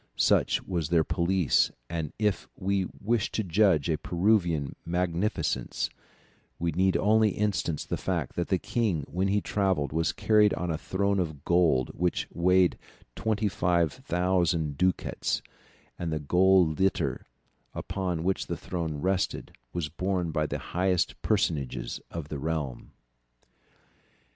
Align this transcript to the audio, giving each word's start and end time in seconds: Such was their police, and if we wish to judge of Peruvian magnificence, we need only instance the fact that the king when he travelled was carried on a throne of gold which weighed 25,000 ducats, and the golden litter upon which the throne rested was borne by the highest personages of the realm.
Such 0.17 0.63
was 0.63 0.89
their 0.89 1.03
police, 1.03 1.69
and 1.87 2.11
if 2.17 2.49
we 2.57 2.87
wish 2.99 3.31
to 3.33 3.43
judge 3.43 3.87
of 3.87 4.01
Peruvian 4.01 4.75
magnificence, 4.83 5.91
we 6.57 6.71
need 6.71 6.97
only 6.97 7.29
instance 7.29 7.85
the 7.85 7.97
fact 7.97 8.35
that 8.35 8.47
the 8.47 8.57
king 8.57 9.03
when 9.07 9.27
he 9.27 9.41
travelled 9.41 9.93
was 9.93 10.11
carried 10.11 10.55
on 10.55 10.71
a 10.71 10.77
throne 10.79 11.19
of 11.19 11.45
gold 11.45 11.89
which 11.93 12.25
weighed 12.33 12.79
25,000 13.15 14.75
ducats, 14.75 15.43
and 15.99 16.11
the 16.11 16.17
golden 16.17 16.73
litter 16.83 17.27
upon 17.75 18.23
which 18.23 18.47
the 18.47 18.57
throne 18.57 18.95
rested 19.01 19.51
was 19.71 19.87
borne 19.87 20.31
by 20.31 20.47
the 20.47 20.57
highest 20.73 21.21
personages 21.21 22.01
of 22.09 22.29
the 22.29 22.39
realm. 22.39 22.89